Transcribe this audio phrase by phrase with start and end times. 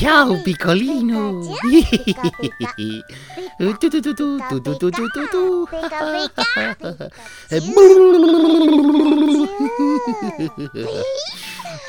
[0.00, 1.40] Ciao piccolino!
[3.60, 5.68] うとととととととととと
[7.50, 8.18] えブル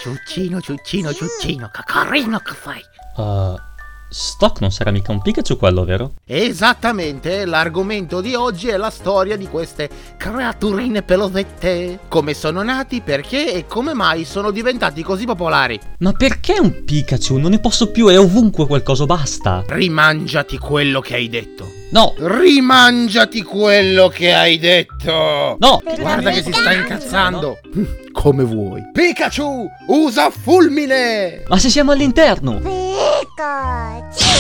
[0.02, 2.84] チョッチーノチョッチーノチョッチーノかかれいのかさい。
[3.16, 3.71] ああ
[4.14, 6.16] Stock non sarà mica un Pikachu quello, vero?
[6.26, 12.00] Esattamente, l'argomento di oggi è la storia di queste creaturine pelosette.
[12.10, 15.80] Come sono nati, perché e come mai sono diventati così popolari.
[16.00, 17.38] Ma perché un Pikachu?
[17.38, 19.64] Non ne posso più, è ovunque qualcosa, basta.
[19.66, 21.72] Rimangiati quello che hai detto.
[21.92, 22.14] No!
[22.18, 25.56] Rimangiati quello che hai detto!
[25.58, 25.82] No!
[26.00, 27.60] Guarda che si sta incazzando!
[28.12, 28.82] Come vuoi.
[28.92, 31.44] Pikachu, usa fulmine!
[31.48, 32.91] Ma se siamo all'interno!
[33.22, 34.31] Pikachu!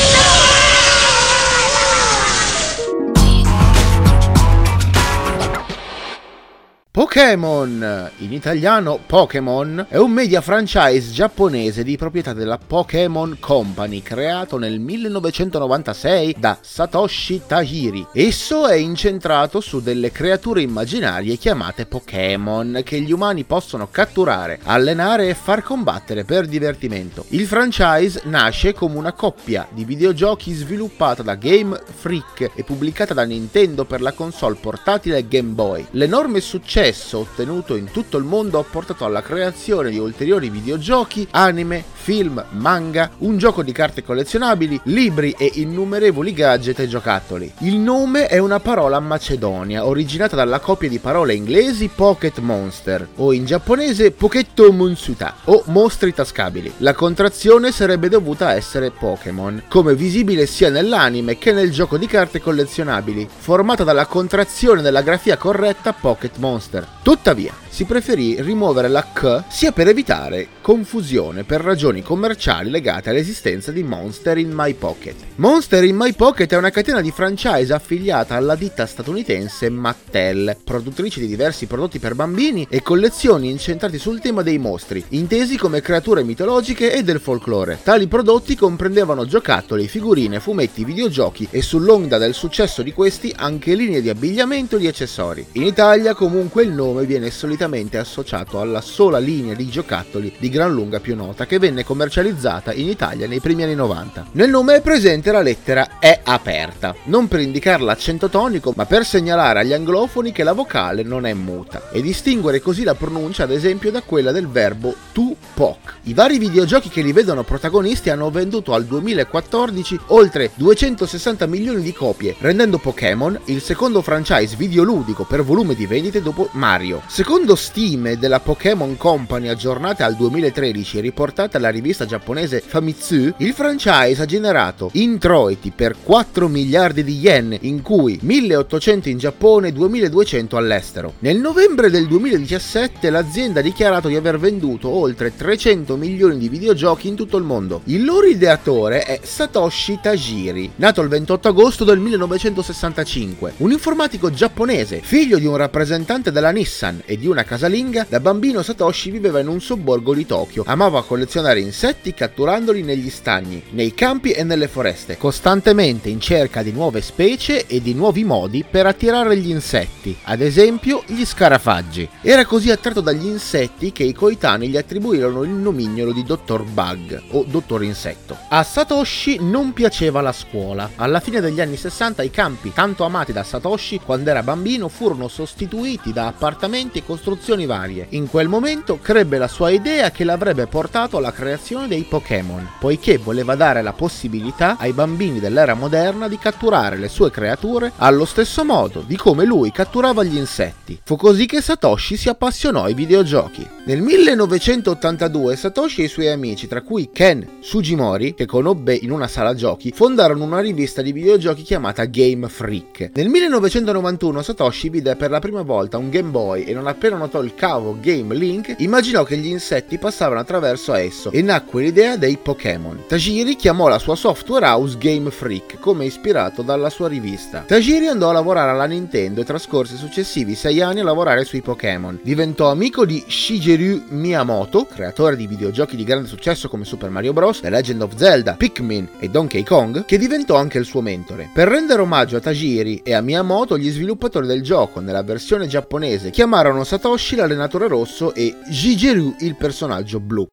[7.01, 14.59] Pokémon, in italiano Pokémon, è un media franchise giapponese di proprietà della Pokémon Company, creato
[14.59, 18.05] nel 1996 da Satoshi Tajiri.
[18.13, 25.27] Esso è incentrato su delle creature immaginarie chiamate Pokémon, che gli umani possono catturare, allenare
[25.27, 27.25] e far combattere per divertimento.
[27.29, 33.23] Il franchise nasce come una coppia di videogiochi sviluppata da Game Freak e pubblicata da
[33.23, 35.87] Nintendo per la console portatile Game Boy.
[35.93, 41.27] L'enorme successo successo ottenuto in tutto il mondo ha portato alla creazione di ulteriori videogiochi,
[41.31, 47.51] anime, film, manga, un gioco di carte collezionabili, libri e innumerevoli gadget e giocattoli.
[47.59, 53.33] Il nome è una parola macedonia, originata dalla coppia di parole inglesi Pocket Monster, o
[53.33, 56.73] in giapponese Poketto Monsuta, o mostri tascabili.
[56.77, 62.41] La contrazione sarebbe dovuta essere Pokémon, come visibile sia nell'anime che nel gioco di carte
[62.41, 66.87] collezionabili, formata dalla contrazione della grafia corretta Pocket Monster Monster.
[67.03, 73.71] Tuttavia, si preferì rimuovere la K sia per evitare confusione per ragioni commerciali legate all'esistenza
[73.71, 75.15] di Monster in My Pocket.
[75.35, 81.21] Monster in My Pocket è una catena di franchise affiliata alla ditta statunitense Mattel, produttrice
[81.21, 86.23] di diversi prodotti per bambini e collezioni incentrati sul tema dei mostri, intesi come creature
[86.23, 87.79] mitologiche e del folklore.
[87.81, 94.01] Tali prodotti comprendevano giocattoli, figurine, fumetti, videogiochi e sull'onda del successo di questi anche linee
[94.01, 95.45] di abbigliamento e di accessori.
[95.53, 97.60] In Italia comunque il nome viene solitamente
[97.97, 102.87] associato alla sola linea di giocattoli di gran lunga più nota che venne commercializzata in
[102.87, 104.27] Italia nei primi anni 90.
[104.33, 109.05] Nel nome è presente la lettera E aperta, non per indicare l'accento tonico, ma per
[109.05, 113.51] segnalare agli anglofoni che la vocale non è muta e distinguere così la pronuncia ad
[113.51, 115.99] esempio da quella del verbo to poc.
[116.03, 121.93] I vari videogiochi che li vedono protagonisti hanno venduto al 2014 oltre 260 milioni di
[121.93, 127.01] copie, rendendo Pokémon il secondo franchise videoludico per volume di vendite dopo Mario.
[127.07, 133.53] Secondo stime della Pokémon Company aggiornate al 2013 e riportate alla rivista giapponese Famitsu, il
[133.53, 139.71] franchise ha generato introiti per 4 miliardi di yen, in cui 1800 in Giappone e
[139.71, 141.13] 2200 all'estero.
[141.19, 147.07] Nel novembre del 2017 l'azienda ha dichiarato di aver venduto oltre 300 milioni di videogiochi
[147.07, 147.81] in tutto il mondo.
[147.85, 155.01] Il loro ideatore è Satoshi Tajiri, nato il 28 agosto del 1965, un informatico giapponese,
[155.01, 159.47] figlio di un rappresentante della Nissan e di una casalinga, da bambino Satoshi viveva in
[159.47, 160.63] un sobborgo di Tokyo.
[160.65, 166.71] Amava collezionare insetti catturandoli negli stagni, nei campi e nelle foreste, costantemente in cerca di
[166.71, 172.07] nuove specie e di nuovi modi per attirare gli insetti, ad esempio gli scarafaggi.
[172.21, 177.21] Era così attratto dagli insetti che i coetanei gli attribuirono il nomignolo di Dottor Bug
[177.31, 178.37] o Dottor Insetto.
[178.49, 180.91] A Satoshi non piaceva la scuola.
[180.95, 185.27] Alla fine degli anni 60 i campi, tanto amati da Satoshi quando era bambino, furono
[185.27, 188.07] sostituiti da appartamenti e costruzioni varie.
[188.09, 193.17] In quel momento crebbe la sua idea che l'avrebbe portato alla creazione dei Pokémon, poiché
[193.17, 198.65] voleva dare la possibilità ai bambini dell'era moderna di catturare le sue creature allo stesso
[198.65, 200.99] modo di come lui catturava gli insetti.
[201.03, 203.65] Fu così che Satoshi si appassionò ai videogiochi.
[203.91, 209.27] Nel 1982 Satoshi e i suoi amici, tra cui Ken Sugimori, che conobbe in una
[209.27, 213.09] sala giochi, fondarono una rivista di videogiochi chiamata Game Freak.
[213.13, 217.43] Nel 1991 Satoshi vide per la prima volta un Game Boy e non appena notò
[217.43, 222.37] il cavo Game Link, immaginò che gli insetti passavano attraverso esso e nacque l'idea dei
[222.41, 223.03] Pokémon.
[223.07, 227.65] Tajiri chiamò la sua software house Game Freak come ispirato dalla sua rivista.
[227.67, 231.59] Tajiri andò a lavorare alla Nintendo e trascorse i successivi sei anni a lavorare sui
[231.59, 232.21] Pokémon.
[232.23, 237.61] Diventò amico di Shigeru Miyamoto, creatore di videogiochi di grande successo come Super Mario Bros.,
[237.61, 241.49] The Legend of Zelda, Pikmin e Donkey Kong, che diventò anche il suo mentore.
[241.53, 246.29] Per rendere omaggio a Tajiri e a Miyamoto, gli sviluppatori del gioco, nella versione giapponese,
[246.29, 250.47] chiamarono Satoshi l'allenatore rosso e Shigeru il personaggio blu.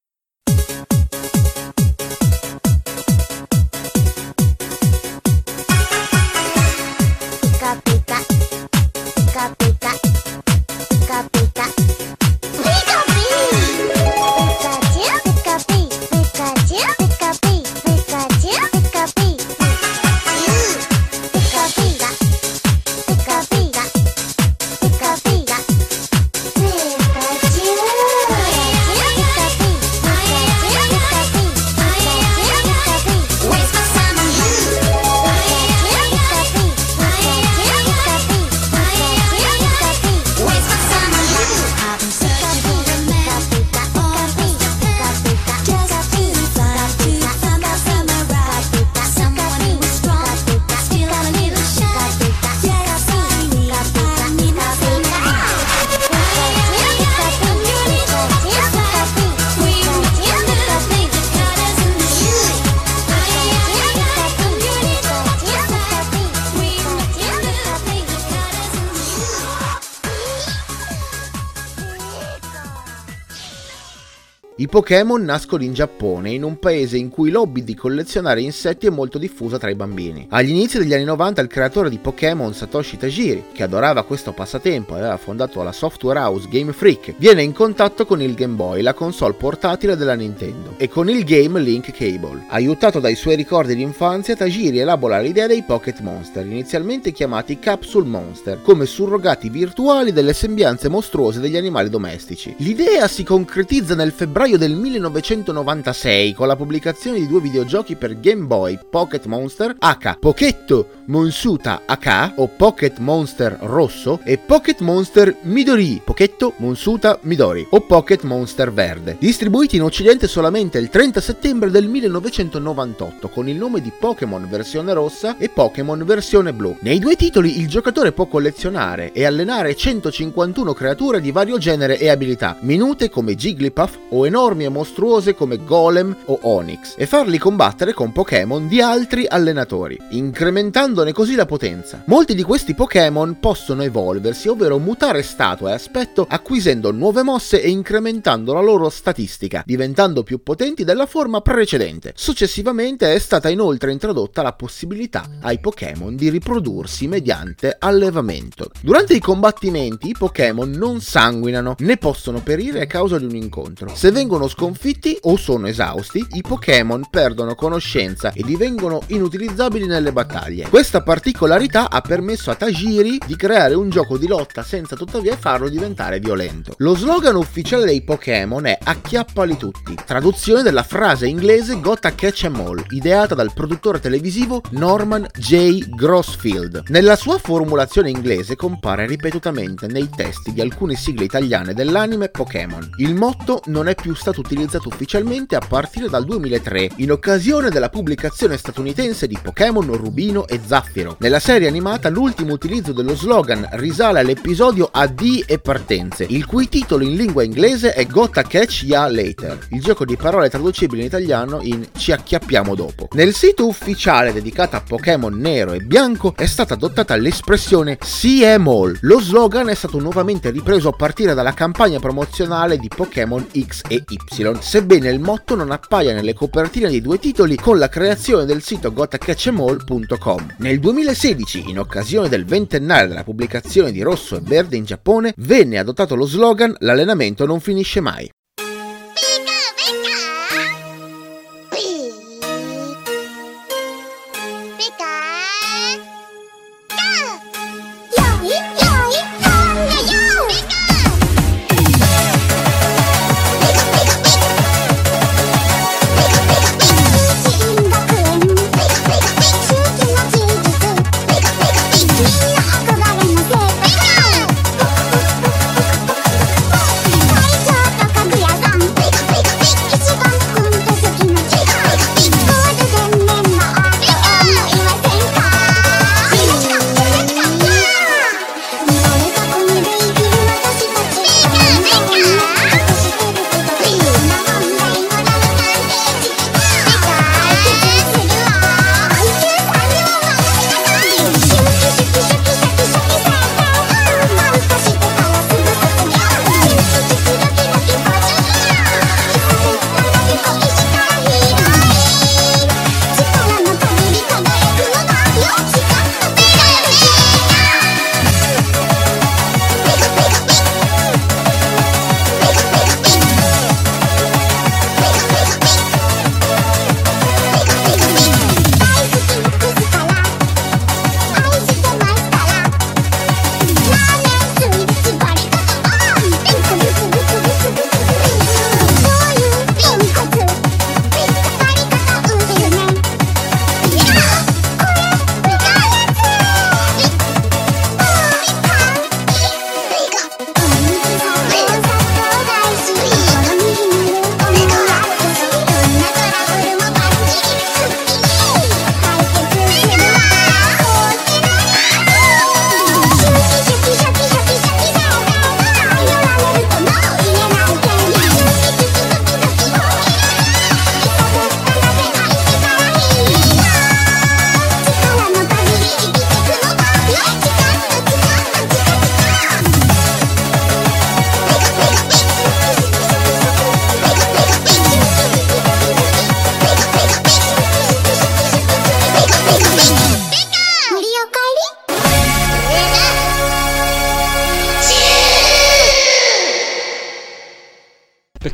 [74.69, 78.91] I Pokémon nascono in Giappone, in un paese in cui l'hobby di collezionare insetti è
[78.91, 80.27] molto diffusa tra i bambini.
[80.29, 84.95] Agli inizi degli anni 90 il creatore di Pokémon Satoshi Tajiri, che adorava questo passatempo
[84.95, 88.83] e aveva fondato la software house Game Freak, viene in contatto con il Game Boy,
[88.83, 92.45] la console portatile della Nintendo, e con il Game Link Cable.
[92.49, 98.07] Aiutato dai suoi ricordi di infanzia, Tajiri elabora l'idea dei Pocket Monster, inizialmente chiamati Capsule
[98.07, 102.55] Monster, come surrogati virtuali delle sembianze mostruose degli animali domestici.
[102.59, 108.45] L'idea si concretizza nel febbraio del 1996 con la pubblicazione di due videogiochi per Game
[108.45, 116.03] Boy Pocket Monster H Pochetto Monsuta H o Pocket Monster Rosso e Pocket Monster Midori
[116.05, 121.87] Pochetto Monsuta Midori o Pocket Monster Verde, distribuiti in occidente solamente il 30 settembre del
[121.87, 126.77] 1998 con il nome di Pokémon versione rossa e Pokémon versione blu.
[126.81, 132.09] Nei due titoli il giocatore può collezionare e allenare 151 creature di vario genere e
[132.09, 137.37] abilità, minute come Jigglypuff o enormi enormi e mostruose come Golem o Onyx e farli
[137.39, 142.03] combattere con Pokémon di altri allenatori, incrementandone così la potenza.
[142.07, 147.69] Molti di questi Pokémon possono evolversi, ovvero mutare statua e aspetto acquisendo nuove mosse e
[147.69, 152.13] incrementando la loro statistica, diventando più potenti della forma precedente.
[152.17, 158.71] Successivamente è stata inoltre introdotta la possibilità ai Pokémon di riprodursi mediante allevamento.
[158.81, 163.95] Durante i combattimenti i Pokémon non sanguinano né possono perire a causa di un incontro.
[163.95, 170.13] Se vengono vengono sconfitti o sono esausti, i Pokémon perdono conoscenza e divengono inutilizzabili nelle
[170.13, 170.69] battaglie.
[170.69, 175.69] Questa particolarità ha permesso a Tajiri di creare un gioco di lotta senza tuttavia farlo
[175.69, 176.75] diventare violento.
[176.79, 182.61] Lo slogan ufficiale dei Pokémon è Acchiappali tutti, traduzione della frase inglese Gotta Catch 'em
[182.61, 185.89] All, ideata dal produttore televisivo Norman J.
[185.89, 186.85] Grossfield.
[186.89, 192.89] Nella sua formulazione inglese compare ripetutamente nei testi di alcune sigle italiane dell'anime Pokémon.
[192.99, 197.89] Il motto non è più stato utilizzato ufficialmente a partire dal 2003, in occasione della
[197.89, 201.17] pubblicazione statunitense di Pokémon Rubino e Zaffiro.
[201.21, 207.05] Nella serie animata l'ultimo utilizzo dello slogan risale all'episodio Addii e partenze, il cui titolo
[207.05, 211.61] in lingua inglese è Gotta Catch Ya Later, il gioco di parole traducibile in italiano
[211.63, 213.09] in Ci acchiappiamo dopo.
[213.13, 218.99] Nel sito ufficiale dedicato a Pokémon nero e bianco è stata adottata l'espressione CM All.
[219.03, 224.05] Lo slogan è stato nuovamente ripreso a partire dalla campagna promozionale di Pokémon X e
[224.07, 224.18] Y,
[224.61, 228.93] sebbene il motto non appaia nelle copertine dei due titoli con la creazione del sito
[228.93, 230.55] gotacatchemall.com.
[230.59, 235.79] Nel 2016, in occasione del ventennale della pubblicazione di Rosso e Verde in Giappone, venne
[235.79, 238.31] adottato lo slogan L'allenamento non finisce mai.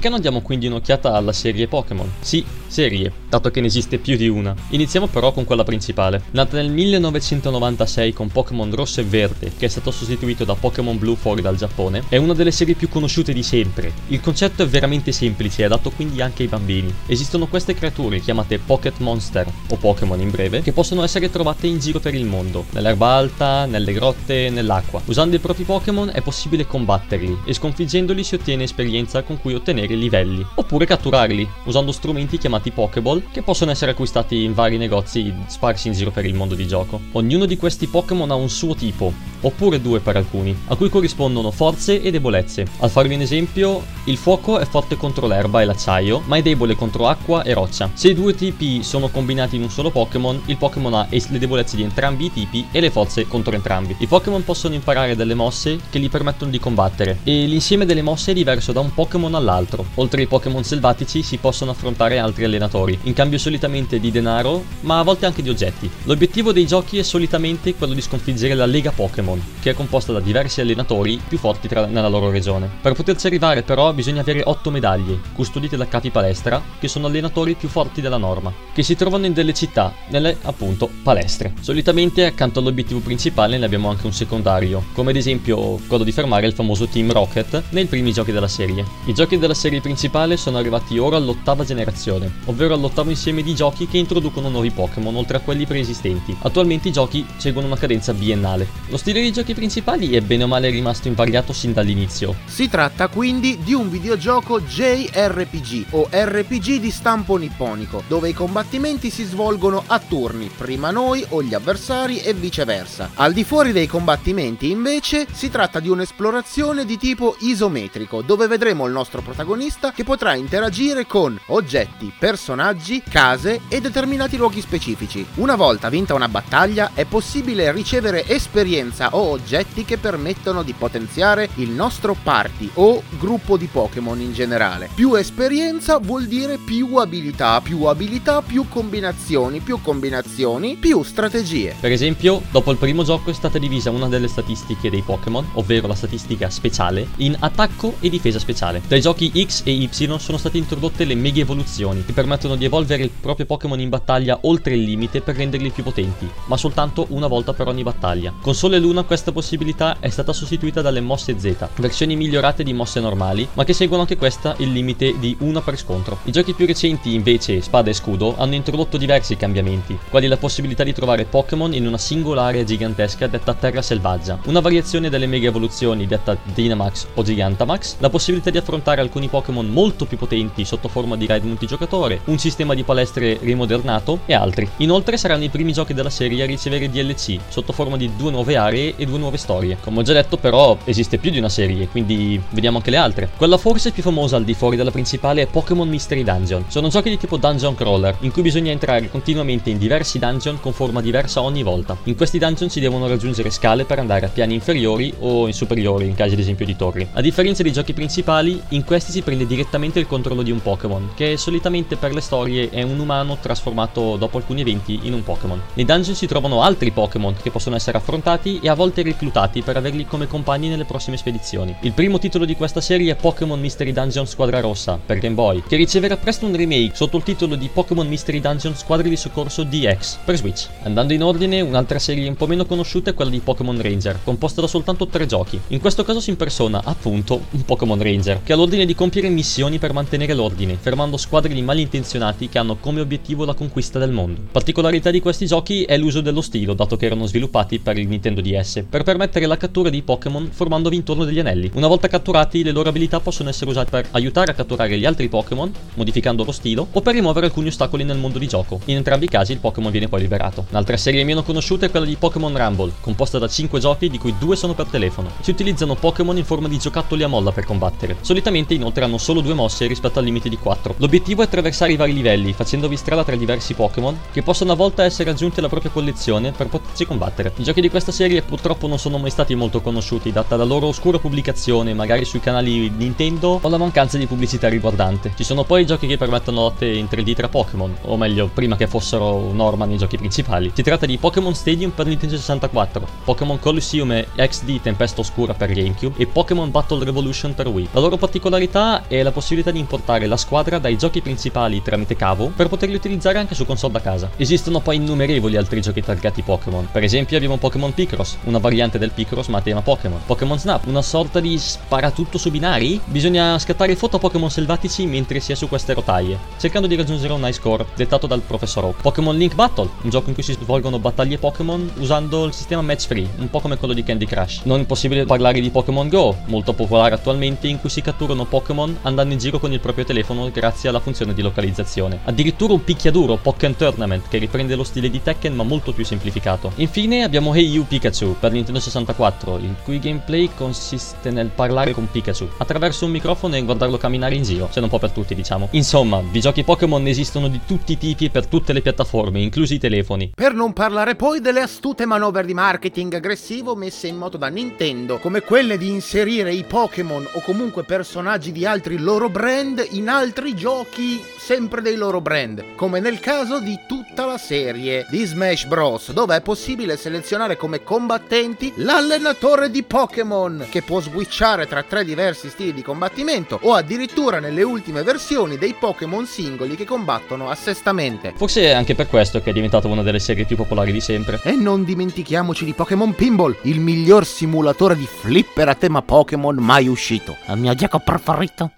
[0.05, 2.13] Perché non diamo quindi un'occhiata alla serie Pokémon?
[2.21, 4.55] Sì, serie, dato che ne esiste più di una.
[4.71, 6.25] Iniziamo però con quella principale.
[6.33, 11.17] Nata nel 1996 con Pokémon Rosso e Verde, che è stato sostituito da Pokémon Blue
[11.17, 13.93] fuori dal Giappone, è una delle serie più conosciute di sempre.
[14.09, 16.93] Il concetto è veramente semplice e adatto quindi anche ai bambini.
[17.07, 21.79] Esistono queste creature chiamate Pocket Monster, o Pokémon in breve, che possono essere trovate in
[21.79, 25.01] giro per il mondo, nell'erba alta, nelle grotte, nell'acqua.
[25.07, 29.93] Usando i propri Pokémon è possibile combatterli e sconfiggendoli si ottiene esperienza con cui ottenere
[29.97, 35.89] livelli, oppure catturarli, usando strumenti chiamati Pokéball che possono essere acquistati in vari negozi sparsi
[35.89, 37.01] in giro per il mondo di gioco.
[37.13, 39.13] Ognuno di questi Pokémon ha un suo tipo,
[39.45, 42.67] oppure due per alcuni, a cui corrispondono forze e debolezze.
[42.81, 46.75] Al farvi un esempio, il fuoco è forte contro l'erba e l'acciaio, ma è debole
[46.75, 47.91] contro acqua e roccia.
[47.95, 51.77] Se i due tipi sono combinati in un solo Pokémon, il Pokémon ha le debolezze
[51.77, 53.95] di entrambi i tipi e le forze contro entrambi.
[53.99, 58.33] I Pokémon possono imparare delle mosse che gli permettono di combattere, e l'insieme delle mosse
[58.33, 59.85] è diverso da un Pokémon all'altro.
[59.97, 64.99] Oltre ai Pokémon selvatici si possono affrontare altri allenatori, in cambio solitamente di denaro, ma
[64.99, 65.91] a volte anche di oggetti.
[66.05, 70.13] L'obiettivo dei giochi è solitamente quello di sconfiggere la Lega Pokémon Pokémon, che è composta
[70.13, 72.71] da diversi allenatori più forti tra- nella loro regione.
[72.81, 77.55] Per poterci arrivare però bisogna avere 8 medaglie, custodite da capi palestra, che sono allenatori
[77.55, 81.53] più forti della norma, che si trovano in delle città, nelle appunto palestre.
[81.61, 86.47] Solitamente accanto all'obiettivo principale ne abbiamo anche un secondario, come ad esempio quello di fermare
[86.47, 88.85] il famoso Team Rocket nei primi giochi della serie.
[89.07, 93.87] I giochi della serie principale sono arrivati ora all'ottava generazione, ovvero all'ottavo insieme di giochi
[93.87, 96.37] che introducono nuovi Pokémon oltre a quelli preesistenti.
[96.43, 98.67] Attualmente i giochi seguono una cadenza biennale.
[98.89, 102.35] Lo stile dei giochi principali è bene o male rimasto invariato sin dall'inizio.
[102.45, 109.09] Si tratta quindi di un videogioco JRPG o RPG di stampo nipponico, dove i combattimenti
[109.09, 113.13] si svolgono a turni, prima noi o gli avversari e viceversa.
[113.15, 118.85] Al di fuori dei combattimenti invece si tratta di un'esplorazione di tipo isometrico, dove vedremo
[118.85, 125.25] il nostro protagonista che potrà interagire con oggetti, personaggi, case e determinati luoghi specifici.
[125.37, 131.49] Una volta vinta una battaglia è possibile ricevere esperienza o oggetti che permettono di potenziare
[131.57, 134.89] il nostro party o gruppo di Pokémon in generale.
[134.95, 141.75] Più esperienza vuol dire più abilità, più abilità, più combinazioni, più combinazioni, più strategie.
[141.79, 145.87] Per esempio, dopo il primo gioco è stata divisa una delle statistiche dei Pokémon, ovvero
[145.87, 148.83] la statistica speciale, in attacco e difesa speciale.
[148.87, 153.05] Dai giochi X e Y sono state introdotte le mega evoluzioni, che permettono di evolvere
[153.05, 157.27] il proprio Pokémon in battaglia oltre il limite per renderli più potenti, ma soltanto una
[157.27, 158.33] volta per ogni battaglia.
[158.41, 162.73] Con Sole e Luna questa possibilità è stata sostituita dalle mosse Z, versioni migliorate di
[162.73, 166.21] mosse normali, ma che seguono anche questa il limite di una per scontro.
[166.23, 170.85] I giochi più recenti, invece, Spada e Scudo, hanno introdotto diversi cambiamenti, quali la possibilità
[170.85, 175.49] di trovare Pokémon in una singola area gigantesca detta Terra Selvaggia, una variazione delle mega
[175.49, 180.87] evoluzioni detta Dynamax o Gigantamax, la possibilità di affrontare alcuni Pokémon molto più potenti sotto
[180.87, 184.71] forma di raid multigiocatore, un sistema di palestre rimodernato e altri.
[184.77, 188.57] Inoltre saranno i primi giochi della serie a ricevere DLC sotto forma di due nuove
[188.57, 189.79] aree e due nuove storie.
[189.81, 193.31] Come ho già detto però esiste più di una serie, quindi vediamo anche le altre.
[193.37, 196.65] Quella forse più famosa al di fuori della principale è Pokémon Mystery Dungeon.
[196.69, 200.73] Sono giochi di tipo dungeon crawler, in cui bisogna entrare continuamente in diversi dungeon con
[200.73, 201.97] forma diversa ogni volta.
[202.05, 206.07] In questi dungeon si devono raggiungere scale per andare a piani inferiori o in superiori,
[206.07, 207.07] in caso ad esempio di torri.
[207.13, 211.11] A differenza dei giochi principali, in questi si prende direttamente il controllo di un Pokémon,
[211.15, 215.61] che solitamente per le storie è un umano trasformato dopo alcuni eventi in un Pokémon.
[215.75, 219.77] Nei dungeon si trovano altri Pokémon che possono essere affrontati e a volte reclutati per
[219.77, 221.75] averli come compagni nelle prossime spedizioni.
[221.81, 225.63] Il primo titolo di questa serie è Pokémon Mystery Dungeon Squadra Rossa per Game Boy,
[225.67, 229.63] che riceverà presto un remake sotto il titolo di Pokémon Mystery Dungeon Squadre di Soccorso
[229.63, 230.69] DX per Switch.
[230.83, 234.61] Andando in ordine, un'altra serie un po' meno conosciuta è quella di Pokémon Ranger, composta
[234.61, 235.61] da soltanto tre giochi.
[235.69, 239.79] In questo caso si impersona, appunto, un Pokémon Ranger, che ha l'ordine di compiere missioni
[239.79, 244.41] per mantenere l'ordine, fermando squadre di malintenzionati che hanno come obiettivo la conquista del mondo.
[244.51, 248.41] Particolarità di questi giochi è l'uso dello stilo, dato che erano sviluppati per il Nintendo
[248.41, 251.71] DS, per permettere la cattura di Pokémon formandovi intorno degli anelli.
[251.75, 255.29] Una volta catturati, le loro abilità possono essere usate per aiutare a catturare gli altri
[255.29, 258.81] Pokémon, modificando lo stilo, o per rimuovere alcuni ostacoli nel mondo di gioco.
[258.87, 260.67] In entrambi i casi il Pokémon viene poi liberato.
[260.71, 264.35] Un'altra serie meno conosciuta è quella di Pokémon Rumble, composta da 5 giochi di cui
[264.39, 265.31] 2 sono per telefono.
[265.41, 268.17] Si utilizzano Pokémon in forma di giocattoli a molla per combattere.
[268.23, 270.95] Solitamente inoltre hanno solo due mosse rispetto al limite di 4.
[270.99, 275.03] L'obiettivo è attraversare i vari livelli, facendovi strada tra diversi Pokémon, che possono a volte
[275.03, 277.53] essere aggiunti alla propria collezione per poterci combattere.
[277.57, 280.87] I giochi di questa serie purtroppo non sono mai stati molto conosciuti, data la loro
[280.87, 285.33] oscura pubblicazione, magari sui canali Nintendo, o la mancanza di pubblicità riguardante.
[285.35, 288.87] Ci sono poi giochi che permettono lotte in 3D tra Pokémon, o meglio, prima che
[288.87, 290.71] fossero norma nei giochi principali.
[290.73, 295.73] Si tratta di Pokémon Stadium per Nintendo 64, Pokémon Colosseum e XD Tempesta Oscura per
[295.73, 297.89] GameCube e Pokémon Battle Revolution per Wii.
[297.91, 302.53] La loro particolarità è la possibilità di importare la squadra dai giochi principali tramite cavo
[302.55, 304.31] per poterli utilizzare anche su console da casa.
[304.37, 306.87] Esistono poi innumerevoli altri giochi targati Pokémon.
[306.93, 310.21] Per esempio abbiamo Pokémon Picross, una variante del Picross ma a tema Pokémon.
[310.25, 313.01] Pokémon Snap, una sorta di sparatutto su binari?
[313.05, 317.33] Bisogna scattare foto a Pokémon selvatici mentre si è su queste rotaie, cercando di raggiungere
[317.33, 319.01] un high score dettato dal Professor Oak.
[319.01, 323.07] Pokémon Link Battle, un gioco in cui si svolgono battaglie Pokémon usando il sistema match
[323.07, 324.61] free, un po' come quello di Candy Crush.
[324.65, 328.99] Non è possibile parlare di Pokémon Go, molto popolare attualmente, in cui si catturano Pokémon
[329.03, 332.21] andando in giro con il proprio telefono grazie alla funzione di localizzazione.
[332.25, 336.73] Addirittura un picchiaduro Pokémon Tournament che riprende lo stile di Tekken ma molto più semplificato.
[336.77, 342.09] Infine abbiamo Hey You Pikachu per Nintendo 64, il cui gameplay consiste nel parlare con
[342.11, 345.35] Pikachu attraverso un microfono e guardarlo camminare in giro, se non un po' per tutti
[345.35, 345.69] diciamo.
[345.73, 349.79] Insomma, videogiochi Pokémon esistono di tutti i tipi e per tutte le piattaforme, inclusi i
[349.79, 350.33] telefoni.
[350.35, 355.19] Per non parlare poi delle astute manovre di marketing aggressivo messe in moto da Nintendo,
[355.19, 360.55] come quelle di inserire i Pokémon o comunque personaggi di altri loro brand in altri
[360.55, 366.13] giochi sempre dei loro brand, come nel caso di tutta la serie di Smash Bros,
[366.13, 367.83] dove è possibile selezionare come
[368.25, 374.41] combattenti l'allenatore di Pokémon, che può switchare tra tre diversi stili di combattimento, o addirittura
[374.41, 378.33] nelle ultime versioni dei Pokémon singoli che combattono a sestamente.
[378.35, 381.41] Forse è anche per questo che è diventata una delle serie più popolari di sempre.
[381.45, 386.89] E non dimentichiamoci di Pokémon Pinball, il miglior simulatore di flipper a tema Pokémon mai
[386.89, 387.37] uscito.
[387.49, 388.71] Il mio gioco preferito.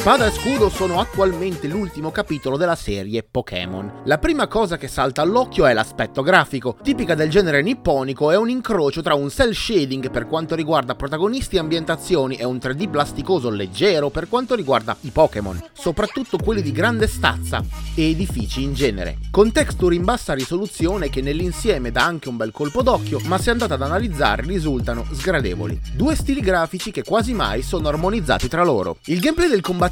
[0.00, 4.00] Spada e Scudo sono attualmente l'ultimo capitolo della serie Pokémon.
[4.04, 6.78] La prima cosa che salta all'occhio è l'aspetto grafico.
[6.82, 11.56] Tipica del genere nipponico è un incrocio tra un cell shading per quanto riguarda protagonisti
[11.56, 16.72] e ambientazioni e un 3D plasticoso leggero per quanto riguarda i Pokémon, soprattutto quelli di
[16.72, 17.62] grande stazza
[17.94, 19.18] e edifici in genere.
[19.30, 23.50] Con texture in bassa risoluzione che nell'insieme dà anche un bel colpo d'occhio, ma se
[23.50, 25.78] andate ad analizzare risultano sgradevoli.
[25.92, 28.96] Due stili grafici che quasi mai sono armonizzati tra loro.
[29.04, 29.88] Il gameplay del combattimento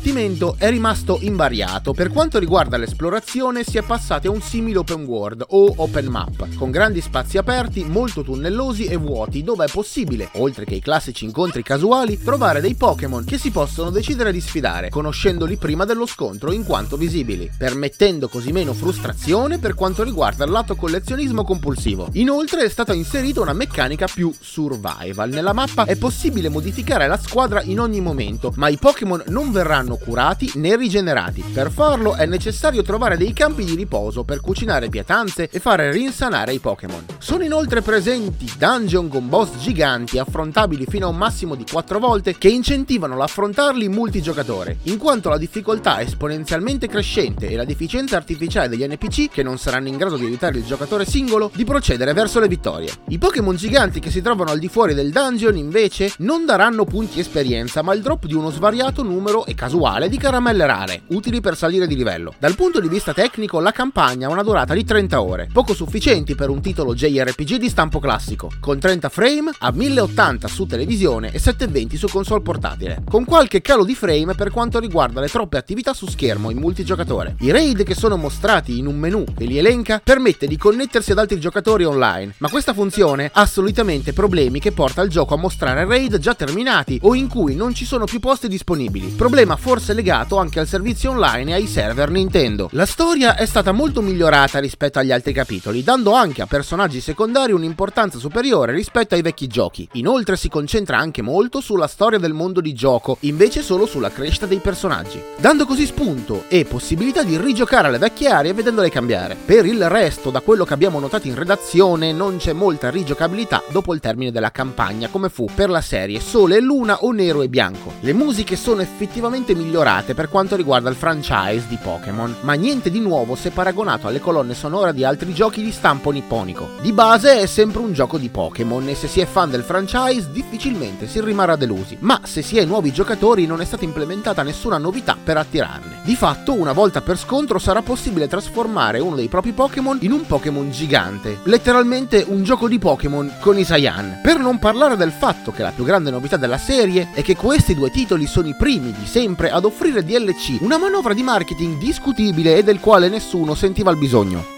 [0.59, 1.93] è rimasto invariato.
[1.93, 6.55] Per quanto riguarda l'esplorazione si è passati a un simile open world o open map,
[6.57, 11.25] con grandi spazi aperti, molto tunnellosi e vuoti dove è possibile, oltre che i classici
[11.25, 16.53] incontri casuali, trovare dei Pokémon che si possono decidere di sfidare, conoscendoli prima dello scontro
[16.53, 22.09] in quanto visibili, permettendo così meno frustrazione per quanto riguarda il lato collezionismo compulsivo.
[22.13, 25.29] Inoltre è stata inserita una meccanica più survival.
[25.31, 29.88] Nella mappa è possibile modificare la squadra in ogni momento, ma i Pokémon non verranno
[29.97, 31.43] curati né rigenerati.
[31.53, 36.53] Per farlo è necessario trovare dei campi di riposo per cucinare pietanze e fare rinsanare
[36.53, 37.05] i Pokémon.
[37.19, 42.37] Sono inoltre presenti dungeon con boss giganti affrontabili fino a un massimo di 4 volte
[42.37, 48.87] che incentivano l'affrontarli multigiocatore, in quanto la difficoltà esponenzialmente crescente e la deficienza artificiale degli
[48.87, 52.49] NPC, che non saranno in grado di aiutare il giocatore singolo, di procedere verso le
[52.49, 52.91] vittorie.
[53.09, 57.21] I Pokémon giganti che si trovano al di fuori del dungeon, invece, non daranno punti
[57.21, 61.41] esperienza, ma il drop di uno svariato numero e casuale casuale di caramelle rare, utili
[61.41, 62.35] per salire di livello.
[62.41, 66.35] Dal punto di vista tecnico, la campagna ha una durata di 30 ore, poco sufficienti
[66.35, 71.39] per un titolo JRPG di stampo classico, con 30 frame a 1080 su televisione e
[71.39, 75.95] 720 su console portatile, con qualche calo di frame per quanto riguarda le troppe attività
[75.95, 77.37] su schermo in multigiocatore.
[77.39, 81.19] I raid che sono mostrati in un menu che li elenca permette di connettersi ad
[81.19, 85.85] altri giocatori online, ma questa funzione ha solitamente problemi che porta il gioco a mostrare
[85.85, 90.39] raid già terminati o in cui non ci sono più posti disponibili, problema forse legato
[90.39, 92.71] anche al servizio online e ai server Nintendo.
[92.73, 97.53] La storia è stata molto migliorata rispetto agli altri capitoli, dando anche a personaggi secondari
[97.53, 99.87] un'importanza superiore rispetto ai vecchi giochi.
[99.93, 104.47] Inoltre si concentra anche molto sulla storia del mondo di gioco, invece solo sulla crescita
[104.47, 109.37] dei personaggi, dando così spunto e possibilità di rigiocare le vecchie aree vedendole cambiare.
[109.45, 113.93] Per il resto, da quello che abbiamo notato in redazione, non c'è molta rigiocabilità dopo
[113.93, 117.51] il termine della campagna, come fu per la serie Sole e Luna o Nero e
[117.51, 117.93] Bianco.
[118.01, 123.01] Le musiche sono effettivamente migliorate per quanto riguarda il franchise di Pokémon, ma niente di
[123.01, 126.71] nuovo se paragonato alle colonne sonore di altri giochi di stampo nipponico.
[126.81, 130.31] Di base è sempre un gioco di Pokémon e se si è fan del franchise
[130.31, 134.79] difficilmente si rimarrà delusi, ma se si è nuovi giocatori non è stata implementata nessuna
[134.79, 136.01] novità per attirarne.
[136.05, 140.25] Di fatto, una volta per scontro sarà possibile trasformare uno dei propri Pokémon in un
[140.27, 144.21] Pokémon gigante, letteralmente un gioco di Pokémon con i Saiyan.
[144.23, 147.75] Per non parlare del fatto che la più grande novità della serie è che questi
[147.75, 152.57] due titoli sono i primi di sempre ad offrire DLC, una manovra di marketing discutibile
[152.57, 154.58] e del quale nessuno sentiva il bisogno.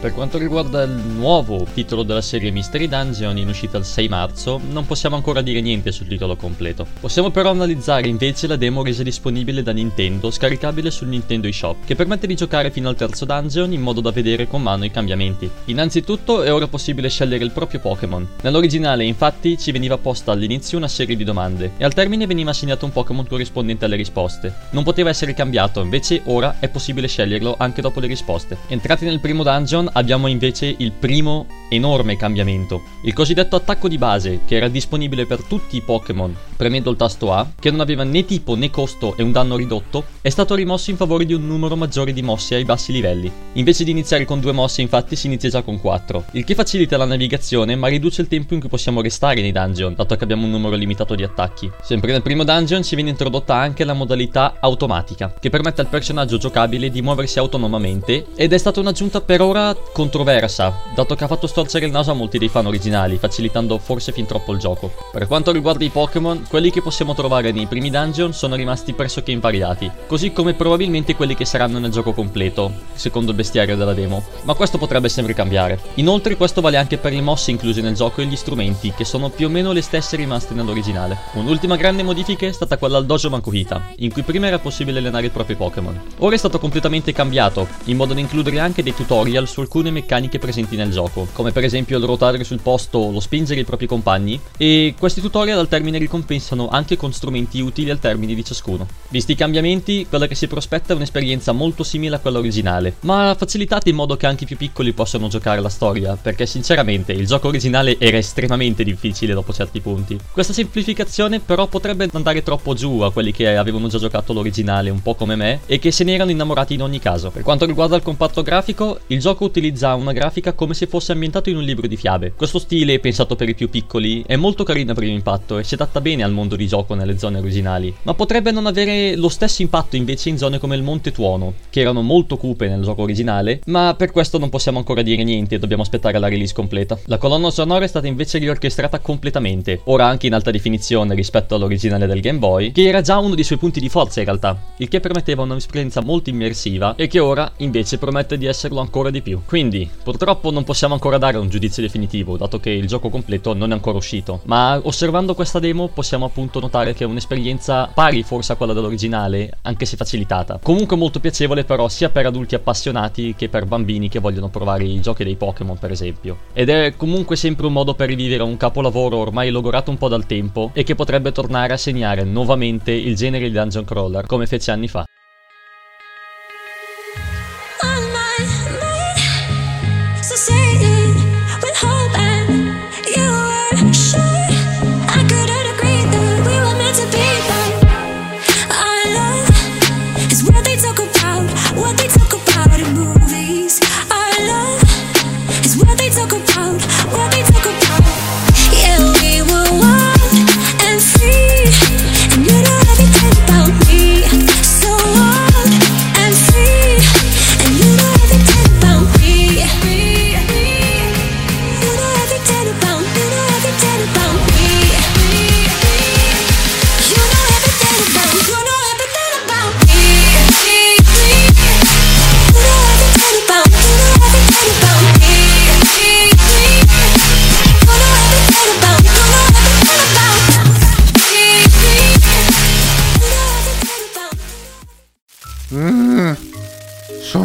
[0.00, 4.60] Per quanto riguarda il nuovo titolo della serie Mystery Dungeon in uscita il 6 marzo,
[4.70, 6.86] non possiamo ancora dire niente sul titolo completo.
[7.00, 11.96] Possiamo però analizzare invece la demo resa disponibile da Nintendo, scaricabile sul Nintendo eShop, che
[11.96, 15.50] permette di giocare fino al terzo dungeon in modo da vedere con mano i cambiamenti.
[15.64, 18.24] Innanzitutto è ora possibile scegliere il proprio Pokémon.
[18.42, 22.84] Nell'originale infatti ci veniva posta all'inizio una serie di domande e al termine veniva assegnato
[22.84, 24.54] un Pokémon corrispondente alle risposte.
[24.70, 28.58] Non poteva essere cambiato, invece ora è possibile sceglierlo anche dopo le risposte.
[28.68, 34.40] Entrati nel primo dungeon abbiamo invece il primo enorme cambiamento, il cosiddetto attacco di base
[34.46, 38.24] che era disponibile per tutti i Pokémon premendo il tasto A, che non aveva né
[38.24, 41.76] tipo né costo e un danno ridotto, è stato rimosso in favore di un numero
[41.76, 43.30] maggiore di mosse ai bassi livelli.
[43.52, 46.96] Invece di iniziare con due mosse infatti si inizia già con 4, il che facilita
[46.96, 50.46] la navigazione ma riduce il tempo in cui possiamo restare nei dungeon, dato che abbiamo
[50.46, 51.70] un numero limitato di attacchi.
[51.80, 56.38] Sempre nel primo dungeon ci viene introdotta anche la modalità automatica, che permette al personaggio
[56.38, 61.46] giocabile di muoversi autonomamente ed è stata un'aggiunta per ora controversa, dato che ha fatto
[61.46, 64.92] storcere il naso a molti dei fan originali, facilitando forse fin troppo il gioco.
[65.10, 69.32] Per quanto riguarda i Pokémon, quelli che possiamo trovare nei primi dungeon sono rimasti pressoché
[69.32, 74.24] invariati, così come probabilmente quelli che saranno nel gioco completo, secondo il bestiario della demo,
[74.42, 75.80] ma questo potrebbe sempre cambiare.
[75.94, 79.28] Inoltre questo vale anche per le mosse incluse nel gioco e gli strumenti, che sono
[79.28, 81.18] più o meno le stesse rimaste nell'originale.
[81.32, 85.26] Un'ultima grande modifica è stata quella al Dojo Makuhita, in cui prima era possibile allenare
[85.26, 86.00] i propri Pokémon.
[86.18, 90.38] Ora è stato completamente cambiato, in modo da includere anche dei tutorial su alcune meccaniche
[90.38, 93.86] presenti nel gioco, come per esempio il ruotare sul posto o lo spingere i propri
[93.86, 98.86] compagni, e questi tutorial al termine ricompensano anche con strumenti utili al termine di ciascuno.
[99.10, 103.34] Visti i cambiamenti, quella che si prospetta è un'esperienza molto simile a quella originale, ma
[103.38, 107.26] facilitata in modo che anche i più piccoli possano giocare la storia, perché sinceramente il
[107.26, 110.18] gioco originale era estremamente difficile dopo certi punti.
[110.32, 115.02] Questa semplificazione però potrebbe andare troppo giù a quelli che avevano già giocato l'originale un
[115.02, 117.30] po' come me e che se ne erano innamorati in ogni caso.
[117.30, 119.56] Per quanto riguarda il compatto grafico, il gioco utilizza
[119.94, 122.32] una grafica come se fosse ambientato in un libro di fiabe.
[122.36, 125.74] Questo stile, pensato per i più piccoli, è molto carino a primo impatto e si
[125.74, 129.62] adatta bene al mondo di gioco nelle zone originali, ma potrebbe non avere lo stesso
[129.62, 133.60] impatto invece in zone come il Monte Tuono, che erano molto cupe nel gioco originale,
[133.66, 136.98] ma per questo non possiamo ancora dire niente e dobbiamo aspettare la release completa.
[137.06, 142.06] La colonna sonora è stata invece riorchestrata completamente, ora anche in alta definizione rispetto all'originale
[142.06, 144.88] del Game Boy, che era già uno dei suoi punti di forza in realtà, il
[144.88, 149.40] che permetteva un'esperienza molto immersiva e che ora invece promette di esserlo ancora di più.
[149.48, 153.70] Quindi, purtroppo non possiamo ancora dare un giudizio definitivo, dato che il gioco completo non
[153.70, 158.52] è ancora uscito, ma osservando questa demo possiamo appunto notare che è un'esperienza pari forse
[158.52, 160.60] a quella dell'originale, anche se facilitata.
[160.62, 165.00] Comunque molto piacevole però sia per adulti appassionati che per bambini che vogliono provare i
[165.00, 166.40] giochi dei Pokémon per esempio.
[166.52, 170.26] Ed è comunque sempre un modo per rivivere un capolavoro ormai logorato un po' dal
[170.26, 174.72] tempo e che potrebbe tornare a segnare nuovamente il genere di dungeon crawler come fece
[174.72, 175.06] anni fa.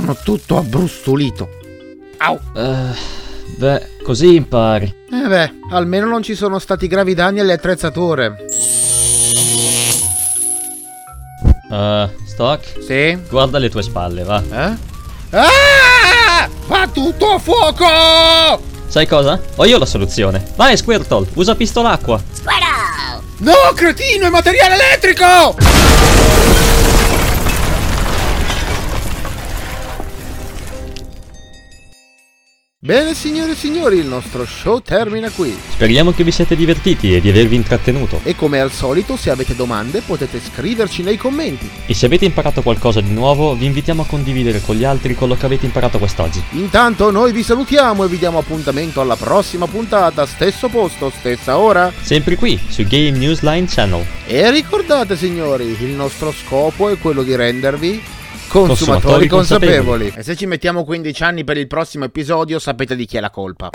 [0.03, 1.47] Sono tutto abbrustolito.
[2.17, 2.37] Au.
[2.55, 2.93] Eh,
[3.55, 4.93] beh, così impari.
[5.09, 8.35] Eh beh, almeno non ci sono stati gravi danni alle attrezzature.
[11.71, 13.17] Eh, Stock, Sì?
[13.29, 14.43] guarda le tue spalle, va.
[14.51, 14.75] Eh?
[15.37, 16.49] Ah!
[16.67, 18.61] Va tutto a fuoco!
[18.87, 19.39] Sai cosa?
[19.55, 20.43] Ho io la soluzione.
[20.55, 22.21] Vai, Squirtle, usa pistolacqua.
[23.37, 25.55] No, cretino, è materiale elettrico!
[32.85, 35.57] Bene, signore e signori, il nostro show termina qui.
[35.69, 38.19] Speriamo che vi siete divertiti e di avervi intrattenuto.
[38.23, 41.69] E come al solito, se avete domande, potete scriverci nei commenti.
[41.85, 45.37] E se avete imparato qualcosa di nuovo, vi invitiamo a condividere con gli altri quello
[45.37, 46.43] che avete imparato quest'oggi.
[46.55, 51.89] Intanto noi vi salutiamo e vi diamo appuntamento alla prossima puntata, stesso posto, stessa ora.
[52.01, 54.05] Sempre qui, su Game Newsline Channel.
[54.27, 58.01] E ricordate signori, il nostro scopo è quello di rendervi
[58.53, 59.75] consumatori, Consumatori consapevoli.
[59.79, 60.13] consapevoli.
[60.15, 63.31] E se ci mettiamo 15 anni per il prossimo episodio, sapete di chi è la
[63.31, 63.71] colpa.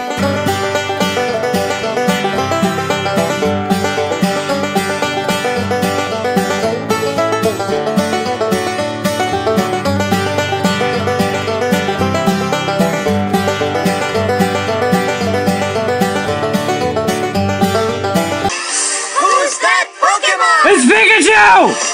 [20.71, 21.88] It's Pikachu!